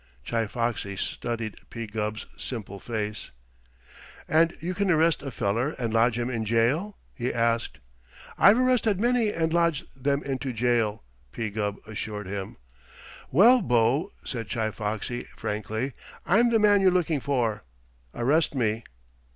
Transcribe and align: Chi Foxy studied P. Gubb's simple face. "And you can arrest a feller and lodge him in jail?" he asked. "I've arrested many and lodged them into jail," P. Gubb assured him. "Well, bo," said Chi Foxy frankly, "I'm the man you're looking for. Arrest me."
Chi 0.25 0.47
Foxy 0.47 0.95
studied 0.95 1.59
P. 1.69 1.85
Gubb's 1.85 2.25
simple 2.35 2.79
face. 2.79 3.29
"And 4.27 4.51
you 4.59 4.73
can 4.73 4.89
arrest 4.89 5.21
a 5.21 5.29
feller 5.29 5.75
and 5.77 5.93
lodge 5.93 6.17
him 6.17 6.27
in 6.27 6.43
jail?" 6.43 6.97
he 7.13 7.31
asked. 7.31 7.77
"I've 8.35 8.57
arrested 8.57 8.99
many 8.99 9.31
and 9.31 9.53
lodged 9.53 9.85
them 9.95 10.23
into 10.23 10.53
jail," 10.53 11.03
P. 11.31 11.51
Gubb 11.51 11.75
assured 11.85 12.25
him. 12.25 12.57
"Well, 13.29 13.61
bo," 13.61 14.11
said 14.25 14.49
Chi 14.49 14.71
Foxy 14.71 15.25
frankly, 15.35 15.93
"I'm 16.25 16.49
the 16.49 16.57
man 16.57 16.81
you're 16.81 16.89
looking 16.89 17.19
for. 17.19 17.63
Arrest 18.15 18.55
me." 18.55 18.83